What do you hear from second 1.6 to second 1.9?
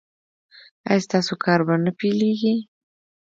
به